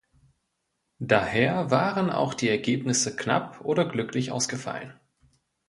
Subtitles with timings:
[0.97, 4.99] Daher waren auch die Ergebnisse knapp oder glücklich ausgefallen.